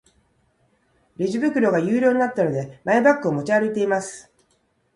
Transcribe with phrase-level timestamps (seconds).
[1.17, 4.31] レジ袋が有料になったので、マイバッグを持ち歩いています。